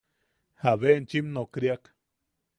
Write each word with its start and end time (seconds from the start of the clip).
–¿Jabe 0.61 0.87
enchim 0.95 1.27
nokriak? 1.35 1.83